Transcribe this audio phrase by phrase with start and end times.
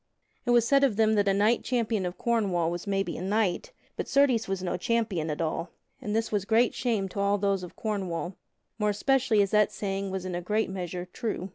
[0.47, 3.71] It was said of them that a knight champion of Cornwall was maybe a knight,
[3.95, 5.69] but certes was no champion at all;
[6.01, 8.33] and this was great shame to all those of Cornwall,
[8.79, 11.49] more especially as that saying was in a great measure true.